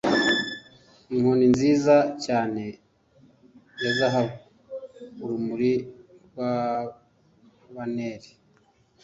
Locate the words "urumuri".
5.23-5.73